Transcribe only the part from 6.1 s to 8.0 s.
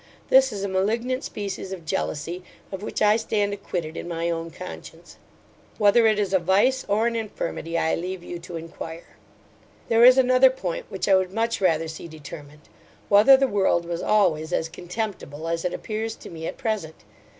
is a vice, or an infirmity, I